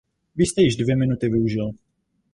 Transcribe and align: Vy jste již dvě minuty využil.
Vy 0.35 0.45
jste 0.45 0.61
již 0.61 0.75
dvě 0.75 0.95
minuty 0.95 1.29
využil. 1.29 1.71